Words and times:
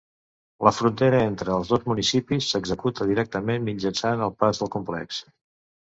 La 0.67 0.71
frontera 0.75 1.19
entre 1.31 1.53
els 1.57 1.69
dos 1.73 1.85
municipis 1.91 2.47
s'executa 2.53 3.07
directament 3.13 3.69
mitjançant 3.69 4.29
el 4.29 4.37
pas 4.43 4.63
del 4.63 4.73
complex. 4.79 5.21